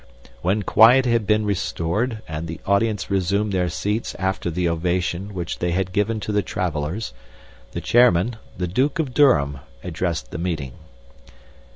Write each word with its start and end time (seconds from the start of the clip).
"When 0.41 0.63
quiet 0.63 1.05
had 1.05 1.27
been 1.27 1.45
restored 1.45 2.23
and 2.27 2.47
the 2.47 2.59
audience 2.65 3.11
resumed 3.11 3.51
their 3.53 3.69
seats 3.69 4.15
after 4.17 4.49
the 4.49 4.67
ovation 4.67 5.35
which 5.35 5.59
they 5.59 5.73
had 5.73 5.91
given 5.93 6.19
to 6.21 6.31
the 6.31 6.41
travelers, 6.41 7.13
the 7.73 7.81
chairman, 7.81 8.37
the 8.57 8.67
Duke 8.67 8.97
of 8.97 9.13
Durham, 9.13 9.59
addressed 9.83 10.31
the 10.31 10.39
meeting. 10.39 10.73